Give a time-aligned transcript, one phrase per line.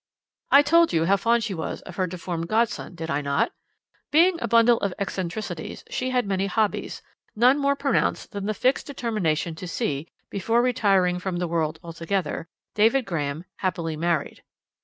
[0.49, 3.51] "I told you how fond she was of her deformed godson, did I not?
[4.09, 7.03] Being a bundle of eccentricities, she had many hobbies,
[7.35, 12.47] none more pronounced than the fixed determination to see before retiring from the world altogether
[12.73, 14.41] David Graham happily married.